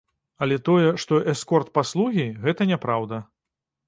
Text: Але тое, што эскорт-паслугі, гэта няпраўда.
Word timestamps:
Але 0.45 0.55
тое, 0.69 0.93
што 1.03 1.19
эскорт-паслугі, 1.33 2.25
гэта 2.47 2.67
няпраўда. 2.73 3.21